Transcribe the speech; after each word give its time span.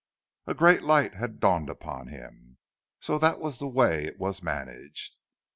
A 0.47 0.55
great 0.55 0.81
light 0.81 1.13
had 1.13 1.39
dawned 1.39 1.69
upon 1.69 2.07
him. 2.07 2.57
So 3.01 3.19
that 3.19 3.39
was 3.39 3.59
the 3.59 3.67
way 3.67 4.03
it 4.05 4.17
was 4.17 4.41
managed! 4.41 5.15